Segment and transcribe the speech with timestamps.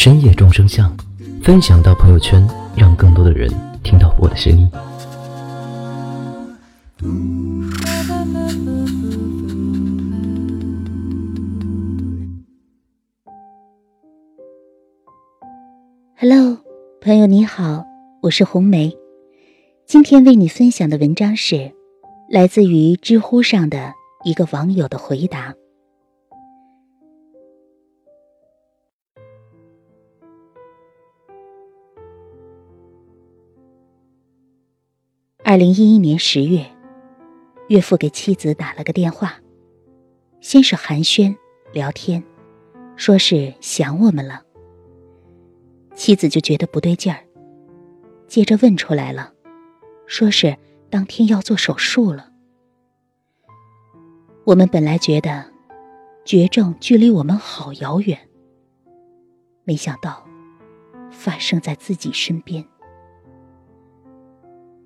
[0.00, 0.96] 深夜众生相”，
[1.42, 2.40] 分享到朋友圈，
[2.76, 3.50] 让更多的人
[3.82, 4.70] 听到我的声音。
[16.16, 16.58] Hello，
[17.00, 17.84] 朋友你好，
[18.22, 18.96] 我是红梅。
[19.84, 21.72] 今天为你分享的文章是
[22.30, 23.92] 来自于知乎上的
[24.24, 25.52] 一个网友的回答。
[35.50, 36.66] 二零一一年十月，
[37.68, 39.40] 岳父给妻子打了个电话，
[40.42, 41.34] 先是寒暄
[41.72, 42.22] 聊天，
[42.96, 44.42] 说是想我们了。
[45.94, 47.24] 妻子就觉得不对劲儿，
[48.26, 49.32] 接着问出来了，
[50.04, 50.54] 说是
[50.90, 52.30] 当天要做手术了。
[54.44, 55.50] 我们本来觉得
[56.26, 58.18] 绝症距离我们好遥远，
[59.64, 60.28] 没想到
[61.10, 62.62] 发生在自己身边。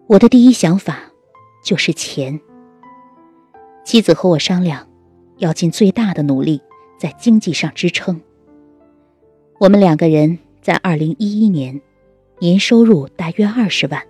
[0.06, 0.98] 我的第一想法
[1.64, 2.40] 就是钱。
[3.84, 4.86] 妻子和我商量，
[5.38, 6.60] 要尽最大的努力
[6.98, 8.20] 在经济上支撑。
[9.58, 10.38] 我们两个人。
[10.62, 11.82] 在二零一一年，
[12.38, 14.00] 年收入大约二十万。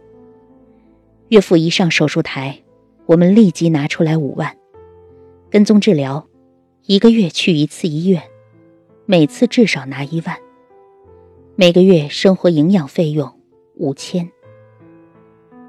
[1.29, 2.62] 岳父一上手术台，
[3.06, 4.55] 我们立即拿出来五万，
[5.49, 6.29] 跟踪治疗，
[6.84, 8.23] 一个月去一次医院，
[9.06, 10.37] 每次至少拿一万。
[11.56, 13.33] 每个月生活营养费用
[13.77, 14.31] 五千。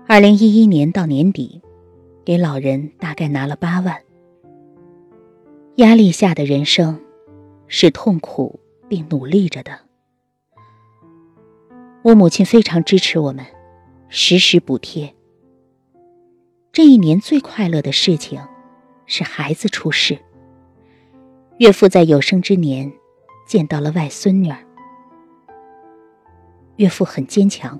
[0.05, 1.61] 二零一一年到年底，
[2.25, 3.97] 给老人大概拿了八万。
[5.77, 6.99] 压力下的人生，
[7.67, 8.59] 是痛苦
[8.89, 9.79] 并努力着的。
[12.03, 13.45] 我母亲非常支持我们，
[14.09, 15.15] 实时补贴。
[16.73, 18.41] 这一年最快乐的事情
[19.05, 20.19] 是孩子出世。
[21.59, 22.91] 岳父在有生之年
[23.47, 24.57] 见到了外孙女儿。
[26.75, 27.79] 岳父很坚强，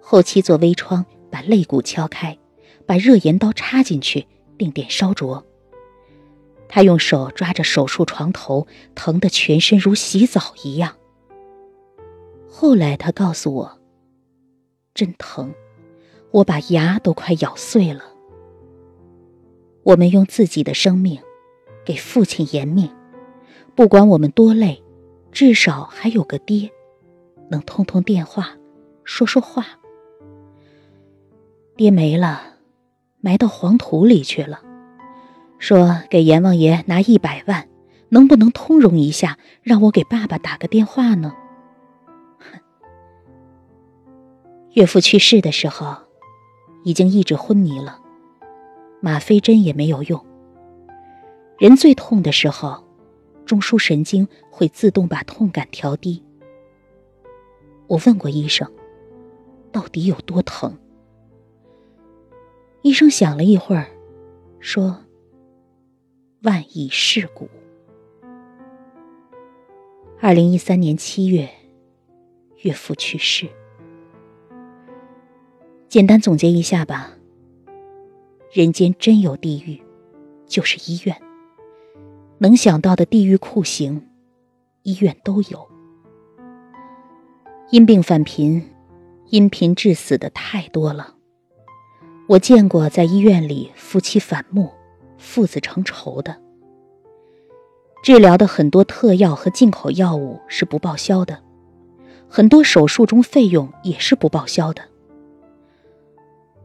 [0.00, 2.38] 后期做微创把肋骨敲开，
[2.86, 4.24] 把热盐刀插进去，
[4.56, 5.44] 定点烧灼。
[6.68, 10.94] 他用手抓着手术床头，疼得全身如洗澡一样。
[12.48, 13.80] 后来他告诉我，
[14.94, 15.52] 真疼，
[16.30, 18.04] 我把牙都快咬碎了。
[19.82, 21.20] 我们用自己的生命
[21.84, 22.88] 给父亲延命，
[23.74, 24.80] 不管我们多累，
[25.32, 26.70] 至少还有个爹，
[27.50, 28.56] 能通通电话，
[29.02, 29.80] 说说话。
[31.76, 32.40] 爹没了，
[33.20, 34.62] 埋到黄土里去了。
[35.58, 37.68] 说给阎王爷拿一百万，
[38.10, 41.34] 能不能通融一下，让我给爸爸打个电话呢？
[44.74, 45.96] 岳父去世的时候，
[46.84, 47.98] 已经一直昏迷了，
[49.00, 50.24] 吗啡针也没有用。
[51.58, 52.84] 人最痛的时候，
[53.44, 56.22] 中枢神经会自动把痛感调低。
[57.88, 58.70] 我问过医生，
[59.72, 60.76] 到底有多疼？
[62.84, 63.86] 医生想了一会儿，
[64.60, 65.02] 说
[66.44, 67.48] ：“万亿世故。”
[70.20, 71.48] 二零一三年七月，
[72.58, 73.48] 岳父去世。
[75.88, 77.10] 简单总结一下吧。
[78.52, 79.82] 人间真有地狱，
[80.46, 81.16] 就是医院。
[82.36, 84.10] 能想到的地狱酷刑，
[84.82, 85.66] 医院都有。
[87.70, 88.62] 因病返贫，
[89.30, 91.13] 因贫致死的太多了。
[92.26, 94.70] 我见过在医院里夫妻反目、
[95.18, 96.34] 父子成仇的。
[98.02, 101.38] 治疗的很多特药和进口药物是不报销的，
[102.28, 104.82] 很多手术中费用也是不报销的。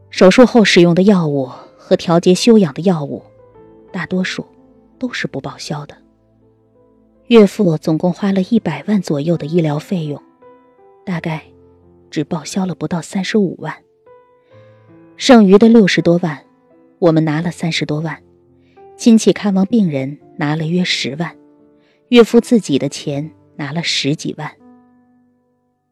[0.08, 1.46] 手术后使用的药物
[1.76, 3.22] 和调节休养的药物，
[3.92, 4.44] 大多数
[4.98, 5.94] 都是不报销的。
[7.26, 10.20] 岳父总共花了一百万左右的医疗费用，
[11.04, 11.42] 大概
[12.10, 13.74] 只报销了不到三十五万。
[15.20, 16.42] 剩余的六十多万，
[16.98, 18.22] 我们拿了三十多万，
[18.96, 21.36] 亲戚看望病人拿了约十万，
[22.08, 24.50] 岳父自己的钱拿了十几万。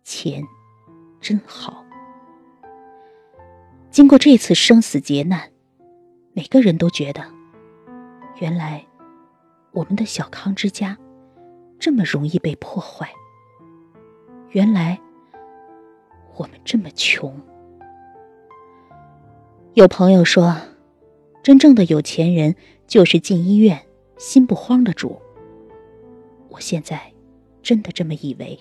[0.02, 0.42] 钱，
[1.20, 1.84] 真好。
[3.90, 5.50] 经过这次生死劫难，
[6.32, 7.22] 每个人都觉得，
[8.40, 8.82] 原来
[9.72, 10.96] 我们的小康之家
[11.78, 13.06] 这么容易被破坏。
[14.52, 14.98] 原来
[16.34, 17.38] 我们这么穷。
[19.78, 20.56] 有朋友说，
[21.40, 22.56] 真正的有钱人
[22.88, 23.86] 就是进医院
[24.16, 25.22] 心不慌的主。
[26.48, 27.12] 我现在
[27.62, 28.58] 真的这么以为。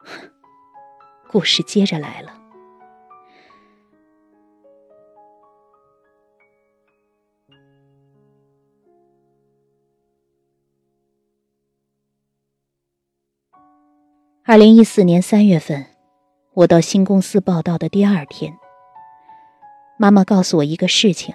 [1.32, 2.43] 故事接着来了。
[14.54, 15.84] 二零一四年三月份，
[16.52, 18.56] 我到新公司报道的第二天，
[19.98, 21.34] 妈妈告诉我一个事情，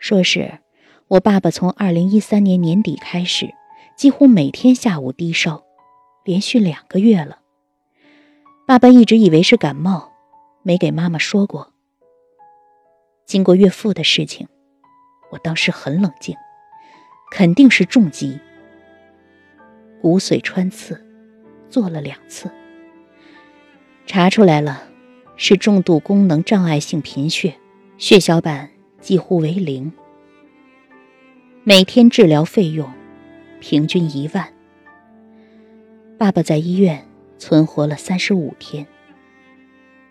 [0.00, 0.58] 说是
[1.06, 3.54] 我爸爸从二零一三年年底开始，
[3.96, 5.62] 几乎每天下午低烧，
[6.24, 7.38] 连续两个月了。
[8.66, 10.10] 爸爸一直以为是感冒，
[10.64, 11.72] 没给妈妈说过。
[13.24, 14.48] 经过岳父的事情，
[15.30, 16.34] 我当时很冷静，
[17.30, 18.40] 肯定是重疾，
[20.00, 21.08] 骨髓穿刺。
[21.72, 22.50] 做了两次，
[24.04, 24.82] 查出来了，
[25.36, 27.54] 是重度功能障碍性贫血，
[27.96, 28.68] 血小板
[29.00, 29.90] 几乎为零，
[31.64, 32.92] 每天治疗费用
[33.58, 34.52] 平均一万。
[36.18, 37.08] 爸爸在医院
[37.38, 38.86] 存活了三十五天，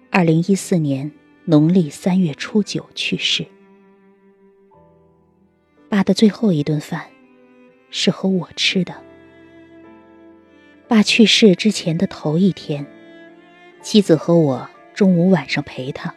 [0.09, 1.11] 二零一四年
[1.45, 3.45] 农历三月初九去世。
[5.87, 7.05] 爸的最后一顿饭
[7.91, 9.10] 是和我吃的。
[10.91, 12.85] 爸去世之前的头一天，
[13.81, 16.13] 妻子和我中午晚上陪他，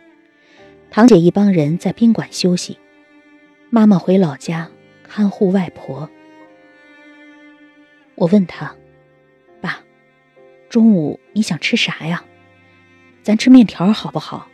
[0.90, 2.76] 堂姐一帮人在宾馆休息，
[3.70, 4.68] 妈妈回老家
[5.04, 6.10] 看护外婆。
[8.16, 8.74] 我问他
[9.62, 9.78] ：“爸，
[10.68, 12.24] 中午你想吃啥呀？
[13.22, 14.48] 咱吃面条好不好？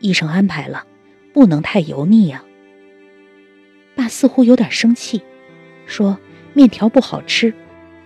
[0.00, 0.86] 医生安排了，
[1.32, 2.44] 不能太油腻呀。”
[3.96, 5.22] 爸似乎有点生气，
[5.86, 6.18] 说
[6.52, 7.54] ：“面条不好吃，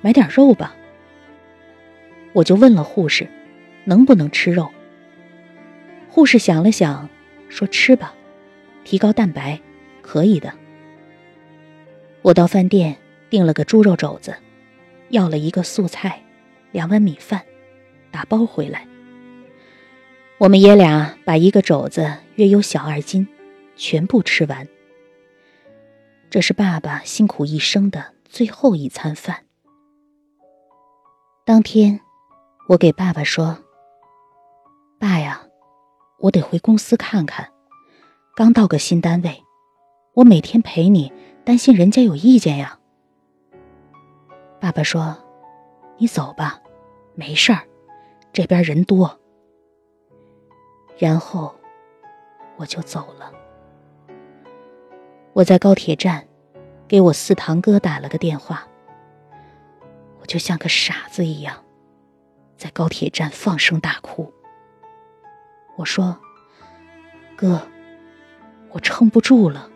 [0.01, 0.77] 买点肉吧。”
[2.33, 3.29] 我就问了护士，
[3.85, 4.71] 能不能吃肉？
[6.09, 7.09] 护士想了想，
[7.49, 8.15] 说：“吃吧，
[8.85, 9.61] 提高蛋白，
[10.03, 10.53] 可以的。”
[12.23, 12.97] 我到饭店
[13.31, 14.35] 订了个猪肉肘子，
[15.09, 16.23] 要了一个素菜，
[16.73, 17.43] 两碗米饭，
[18.11, 18.87] 打包回来。
[20.39, 23.27] 我们爷俩把一个肘子约有小二斤，
[23.77, 24.69] 全部吃完。
[26.31, 29.45] 这是爸爸辛苦一生的最后一餐饭。
[31.45, 32.01] 当天。
[32.69, 33.57] 我给爸爸说
[35.01, 35.41] ：“爸呀，
[36.19, 37.51] 我得回公司看看，
[38.37, 39.43] 刚到个新单位，
[40.13, 41.11] 我每天陪你，
[41.47, 42.79] 担心人家有意见呀。”
[44.61, 45.17] 爸爸说
[45.97, 46.61] ：“你走吧，
[47.15, 47.63] 没事儿，
[48.35, 49.19] 这边人多。”
[50.99, 51.55] 然后
[52.59, 53.33] 我就走了。
[55.33, 56.29] 我在高铁站
[56.87, 58.69] 给我四堂哥打了个电话，
[60.21, 61.65] 我就像个傻子一样。
[62.59, 64.31] 在高铁站放声大哭。
[65.77, 66.19] 我说
[67.37, 67.63] ：“哥，
[68.71, 69.71] 我撑不住了。”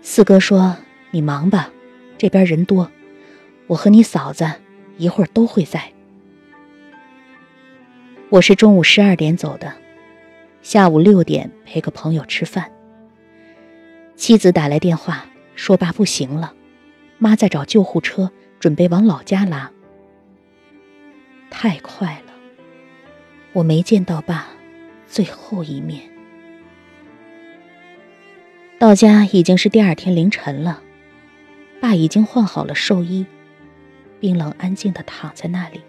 [0.00, 0.76] 四哥说
[1.12, 1.70] ：“你忙吧，
[2.16, 2.90] 这边人多，
[3.66, 4.50] 我和你嫂子
[4.96, 5.92] 一会儿都会在。”
[8.30, 9.74] 我是中午十二点走的，
[10.62, 12.72] 下午六点陪个朋友吃饭。
[14.16, 16.54] 妻子打来电话说爸不行了，
[17.18, 19.70] 妈在找救护车，准备往老家拉。
[21.66, 22.34] 太快了，
[23.54, 24.48] 我没见到爸
[25.06, 26.02] 最后一面。
[28.78, 30.82] 到家已经是第二天凌晨了，
[31.80, 33.24] 爸已经换好了寿衣，
[34.20, 35.80] 冰冷安静的躺在那里。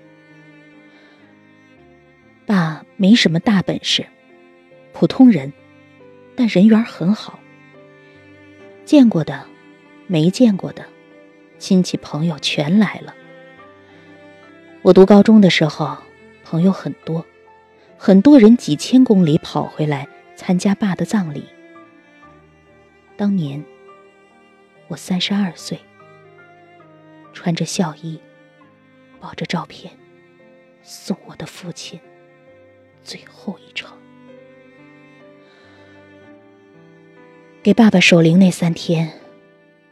[2.45, 4.05] 爸没什么大本事，
[4.93, 5.51] 普通人，
[6.37, 7.37] 但人缘很好。
[8.85, 9.45] 见过的，
[10.07, 10.85] 没见过的，
[11.59, 13.13] 亲戚朋友全来了。
[14.85, 15.97] 我读高中的时候，
[16.43, 17.25] 朋友很多，
[17.97, 21.43] 很多人几千公里跑回来参加爸的葬礼。
[23.17, 23.65] 当年
[24.87, 25.79] 我三十二岁，
[27.33, 28.21] 穿着孝衣，
[29.19, 29.91] 抱着照片，
[30.83, 31.99] 送我的父亲
[33.03, 33.91] 最后一程。
[37.63, 39.11] 给爸爸守灵那三天，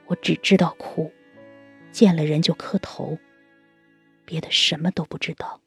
[0.06, 1.12] 我只知道哭，
[1.92, 3.18] 见了人就磕头。
[4.26, 5.60] 别的什么都不知道。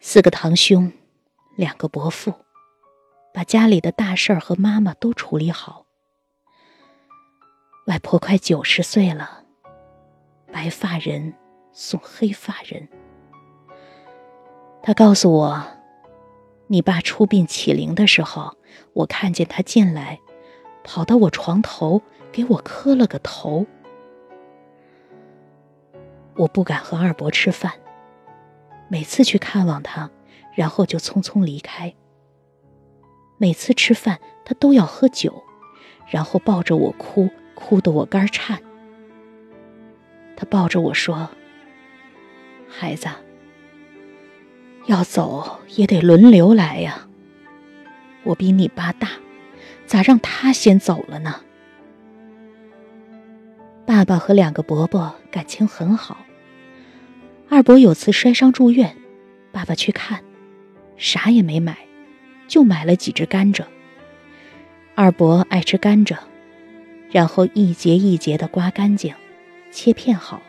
[0.00, 0.92] 四个堂兄，
[1.56, 2.34] 两个伯父，
[3.32, 5.86] 把家里的大事儿和妈妈都处理好。
[7.86, 9.44] 外婆快九十岁了，
[10.52, 11.34] 白发人
[11.72, 12.88] 送黑发人。
[14.82, 15.64] 他告诉我，
[16.66, 18.56] 你爸出殡起灵的时候，
[18.92, 20.18] 我看见他进来，
[20.82, 23.66] 跑到我床头给我磕了个头。
[26.34, 27.72] 我不敢和二伯吃饭，
[28.88, 30.10] 每次去看望他，
[30.54, 31.94] 然后就匆匆离开。
[33.38, 35.42] 每次吃饭，他都要喝酒，
[36.08, 38.62] 然后抱着我哭，哭得我肝颤。
[40.36, 41.28] 他抱着我说
[42.66, 43.08] ：“孩子，
[44.86, 47.06] 要走也得轮流来呀。
[48.24, 49.08] 我比你爸大，
[49.86, 51.40] 咋让他先走了呢？”
[53.86, 56.24] 爸爸和两个伯伯感情很好。
[57.48, 58.96] 二伯有次摔伤住院，
[59.50, 60.22] 爸爸去看，
[60.96, 61.76] 啥也没买，
[62.48, 63.64] 就买了几只甘蔗。
[64.94, 66.16] 二伯爱吃甘蔗，
[67.10, 69.14] 然后一节一节的刮干净。
[69.70, 70.42] 切片好。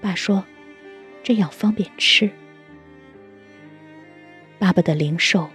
[0.00, 0.44] 爸说
[1.24, 2.30] ：“这样方便吃。”
[4.58, 5.48] 爸爸的灵寿、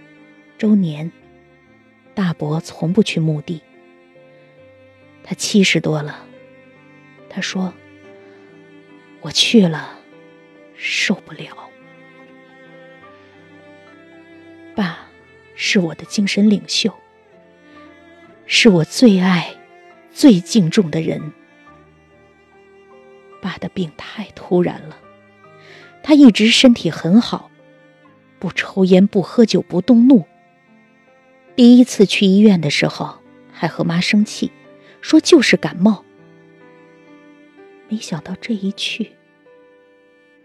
[0.58, 1.10] 周年，
[2.14, 3.62] 大伯从不去墓地。
[5.22, 6.26] 他七十多了，
[7.34, 7.74] 他说
[9.20, 9.98] ：“我去了，
[10.76, 11.68] 受不了。”
[14.76, 15.08] 爸
[15.56, 16.94] 是我的精神领袖，
[18.46, 19.52] 是我最爱、
[20.12, 21.32] 最敬重的人。
[23.42, 24.96] 爸的病太突然了，
[26.04, 27.50] 他一直身体很好，
[28.38, 30.24] 不抽烟、不喝酒、不动怒。
[31.56, 33.18] 第一次去医院的时候，
[33.52, 34.52] 还和妈生气，
[35.00, 36.04] 说就是感冒。
[37.88, 39.12] 没想到这一去，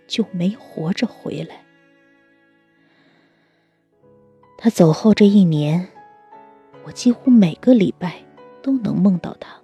[0.08, 1.64] 就没活着回来。
[4.58, 5.88] 他走后这一年，
[6.84, 8.16] 我几乎每个礼拜
[8.62, 9.60] 都能梦到他，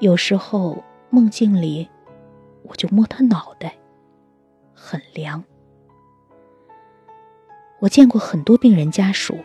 [0.00, 0.82] 有时候。
[1.14, 1.86] 梦境里，
[2.62, 3.76] 我就摸他脑袋，
[4.72, 5.44] 很凉。
[7.80, 9.36] 我见过很多病人家属，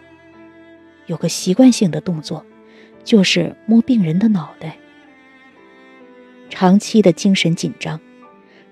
[1.07, 2.45] 有个习惯性的动作，
[3.03, 4.77] 就是摸病人的脑袋。
[6.49, 7.99] 长期的精神紧张，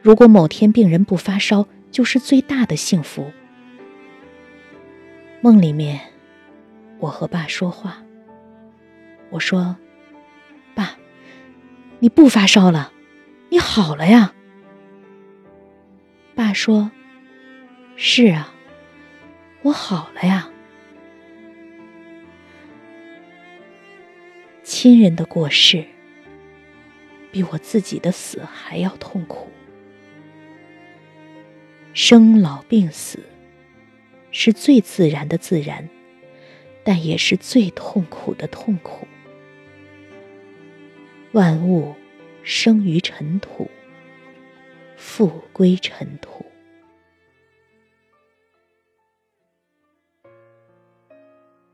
[0.02, 3.32] 如果某天病人不发烧，就是最大的幸福。
[5.42, 6.00] 梦里面，
[7.00, 8.04] 我和爸说话，
[9.30, 9.76] 我说。
[10.74, 10.98] 爸
[12.00, 12.92] 你不发烧了，
[13.50, 14.34] 你好了呀。
[16.36, 16.92] 爸说
[17.96, 18.54] ：“是啊，
[19.62, 20.50] 我好了呀。”
[24.64, 25.86] 亲人的过世，
[27.36, 29.50] 比我自己的死还要痛苦。
[31.94, 33.20] 生老病死，
[34.32, 35.90] 是最自然的自然，
[36.82, 39.06] 但也是最痛苦的痛苦。
[41.34, 41.94] 万物
[42.42, 43.70] 生于尘土，
[44.96, 46.46] 复归尘土。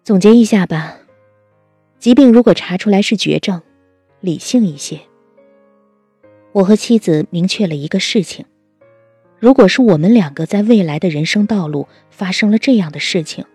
[0.03, 0.98] 总结一下吧，
[2.00, 3.62] 疾病如果查出来是绝症，
[4.22, 5.00] 理性一些。
[6.53, 8.46] 我和妻子明确了一个事情：
[9.39, 13.46] 如果是我们两个在未来的人生道路发生了这样的事情，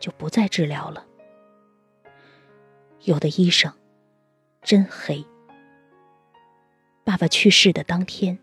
[0.00, 1.06] 就不再治疗了。
[3.04, 3.72] 有的医生。
[4.64, 5.24] 真黑。
[7.02, 8.38] 爸爸去世的当天，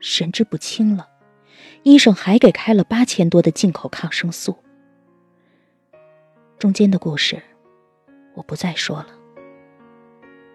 [0.00, 1.08] 神志不清了，
[1.84, 4.58] 医生还给开了八千多的进口抗生素。
[6.58, 7.40] 中间的故事，
[8.34, 9.06] 我不再说了。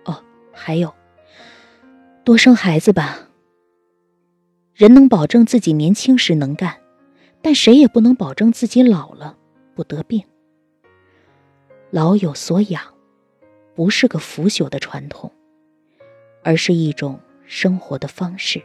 [0.03, 0.93] 哦，还有，
[2.27, 3.29] 多生孩子吧。
[4.73, 6.75] 人能保证自己年轻时能干，
[7.41, 9.37] 但谁也不能保证自己老了
[9.73, 10.21] 不得病。
[11.89, 12.83] 老有所养。
[13.73, 15.31] 不是个腐朽的传统，
[16.43, 18.61] 而是一种生活的方式。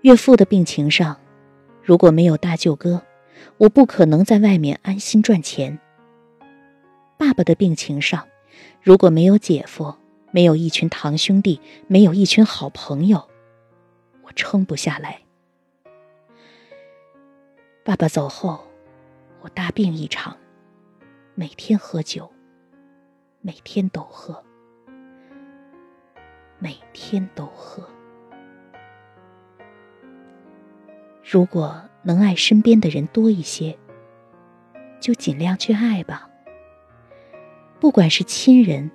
[0.00, 1.20] 岳父的病情上，
[1.82, 3.02] 如果没有大舅哥，
[3.58, 5.78] 我不可能在外面安心赚钱。
[7.18, 8.26] 爸爸的病情上，
[8.80, 9.94] 如果没有姐夫，
[10.32, 13.28] 没有一群堂兄弟，没有一群好朋友，
[14.22, 15.22] 我撑不下来。
[17.84, 18.64] 爸爸走后，
[19.42, 20.36] 我大病一场，
[21.36, 22.28] 每天喝酒。
[23.44, 24.40] 每天都喝，
[26.60, 27.84] 每天都喝。
[31.28, 33.76] 如果能爱身边的人多一些，
[35.00, 36.30] 就尽量去爱吧。
[37.80, 38.88] 不管是亲人，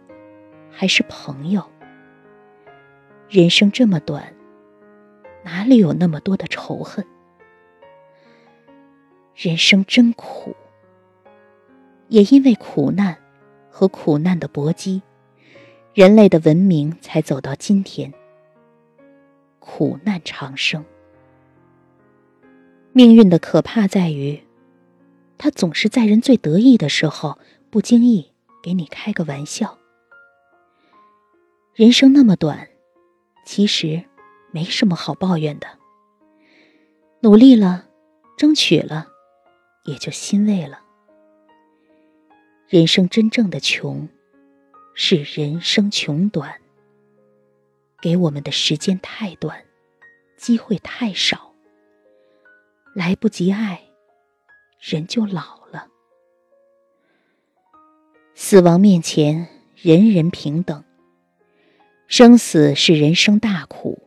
[0.79, 1.67] 还是朋友。
[3.27, 4.31] 人生这么短，
[5.43, 7.03] 哪里有那么多的仇恨？
[9.35, 10.55] 人生真苦，
[12.09, 13.17] 也因为苦难。
[13.69, 15.03] 和苦难的搏击，
[15.93, 18.11] 人类的文明才走到今天。
[19.59, 20.83] 苦难长生，
[22.91, 24.41] 命运的可怕在于，
[25.37, 27.37] 它总是在人最得意的时候
[27.69, 28.31] 不经意
[28.63, 29.77] 给你开个玩笑。
[31.77, 32.67] 人生那么短，
[33.45, 34.03] 其实
[34.51, 35.67] 没什么好抱怨的。
[37.19, 37.87] 努力了，
[38.35, 39.07] 争取了，
[39.85, 40.81] 也就欣慰了。
[42.67, 44.09] 人生真正的穷，
[44.95, 46.59] 是人生穷短。
[48.01, 49.63] 给我们的时间太短，
[50.35, 51.53] 机会太少，
[52.95, 53.83] 来不及爱，
[54.79, 55.87] 人就老了。
[58.33, 60.83] 死亡面前，人人平等。
[62.09, 64.01] 生死是人生大苦，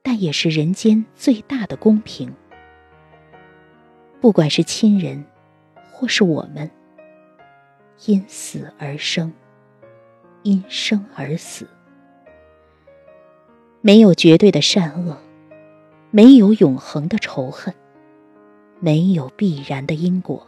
[0.00, 2.32] 但也是人间最大的公平。
[4.20, 5.24] 不管是亲人，
[5.92, 6.70] 或是我们，
[8.06, 9.32] 因死而生，
[10.44, 11.66] 因生而死。
[13.80, 15.18] 没有绝对的善恶，
[16.12, 17.74] 没有永恒的仇恨，
[18.78, 20.46] 没有必然的因果。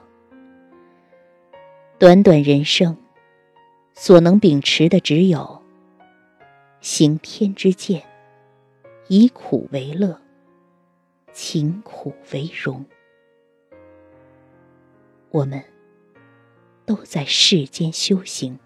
[1.99, 2.97] 短短人生，
[3.95, 5.62] 所能秉持的只有
[6.83, 8.03] 行天之见，
[9.07, 10.21] 以苦为乐，
[11.33, 12.85] 勤苦为荣。
[15.31, 15.63] 我们
[16.85, 18.59] 都在世间修行。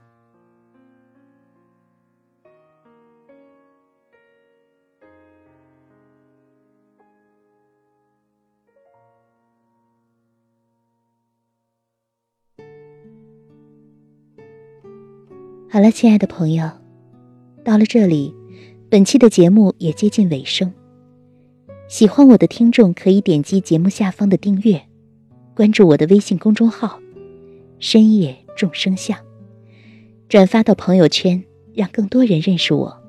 [15.68, 16.70] 好了，亲爱的朋友，
[17.66, 18.32] 到了这里，
[18.88, 20.72] 本期的节目也接近尾声。
[21.88, 24.80] 喜欢我的听众可以点击节目下方的订阅，
[25.52, 27.00] 关注我的微信公众号
[27.80, 29.18] “深夜众生相”，
[30.30, 31.42] 转发到朋友圈，
[31.74, 33.02] 让更多人认识我。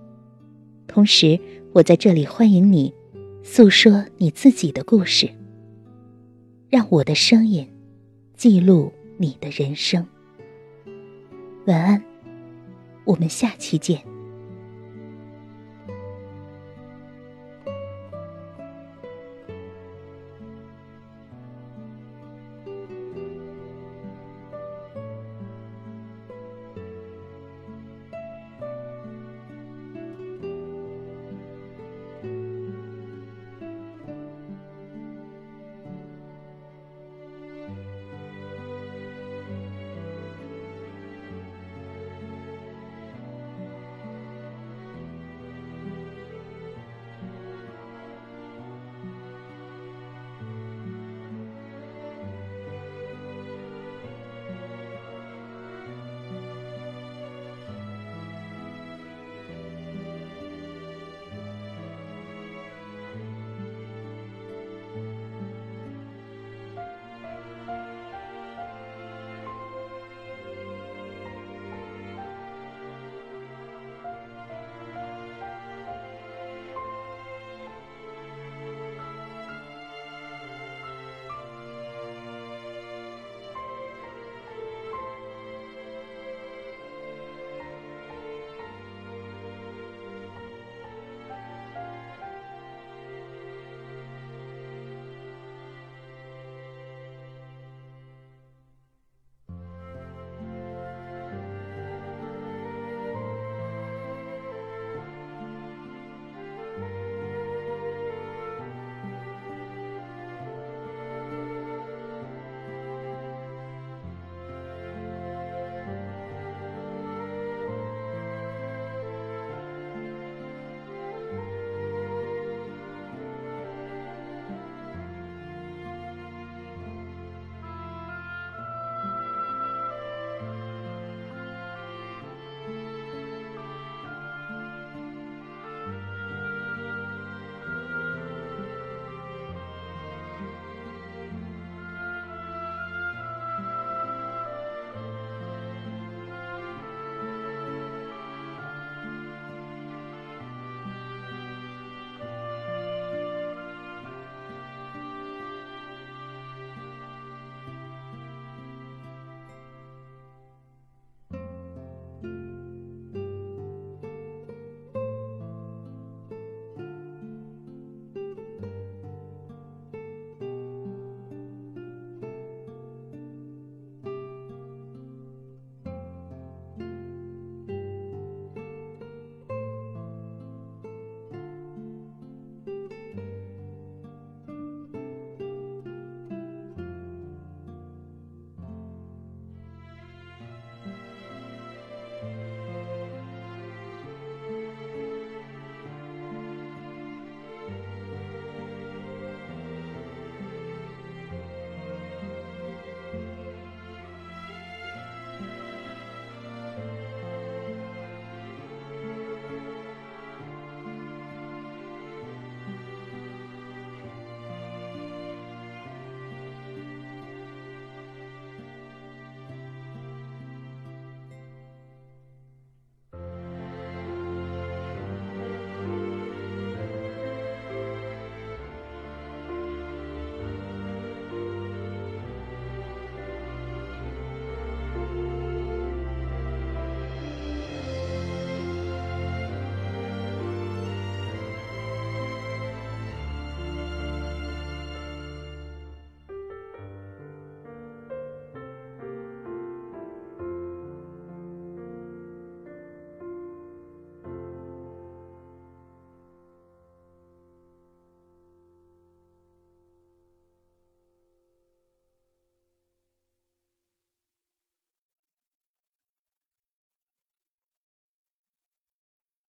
[0.87, 1.39] 同时，
[1.73, 2.91] 我在这里欢迎你
[3.43, 5.29] 诉说你自己的故事，
[6.67, 7.69] 让我的声音
[8.35, 10.03] 记录你的人生。
[11.67, 12.03] 晚安。
[13.05, 14.16] 我们下期见。